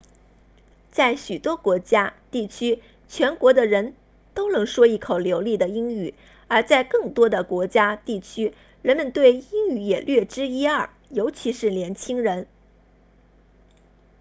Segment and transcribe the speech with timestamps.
[0.91, 3.93] 在许多国家地区全国的人
[4.33, 6.15] 都能说一口流利的英语
[6.47, 12.47] 而在更多的国家地区人们对英语也略知一二尤其是年轻人